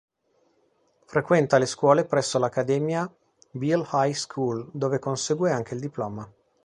[1.05, 3.07] Frequenta le scuole presso l'accademia
[3.51, 6.27] "Beal High School", dove consegue anche il diploma.